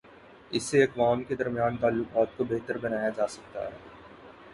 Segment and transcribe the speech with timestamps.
[0.51, 3.77] اس سے اقوام کے درمیان تعلقات کو بہتر بنایا جا تا ہے۔